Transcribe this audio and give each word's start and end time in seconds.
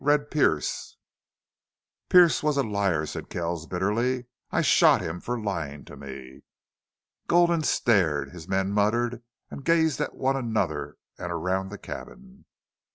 "Red 0.03 0.31
Pearce." 0.31 0.97
"Pearce 2.09 2.41
was 2.41 2.57
a 2.57 2.63
liar," 2.63 3.05
said 3.05 3.29
Kells, 3.29 3.67
bitterly. 3.67 4.25
"I 4.49 4.63
shot 4.63 4.99
him 4.99 5.19
for 5.19 5.39
lying 5.39 5.85
to 5.85 5.95
me." 5.95 6.41
Gulden 7.27 7.61
stared. 7.61 8.31
His 8.31 8.47
men 8.47 8.71
muttered 8.71 9.21
and 9.51 9.63
gazed 9.63 10.01
at 10.01 10.15
one 10.15 10.35
another 10.37 10.97
and 11.19 11.31
around 11.31 11.69
the 11.69 11.77
cabin. 11.77 12.45